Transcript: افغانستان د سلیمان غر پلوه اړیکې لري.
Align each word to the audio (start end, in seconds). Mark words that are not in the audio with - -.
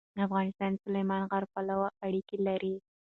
افغانستان 0.25 0.71
د 0.73 0.77
سلیمان 0.85 1.21
غر 1.31 1.43
پلوه 1.53 1.87
اړیکې 2.05 2.37
لري. 2.47 2.75